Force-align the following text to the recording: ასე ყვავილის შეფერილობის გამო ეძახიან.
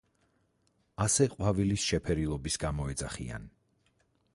ასე 1.05 1.29
ყვავილის 1.35 1.85
შეფერილობის 1.93 2.61
გამო 2.67 2.89
ეძახიან. 2.97 3.51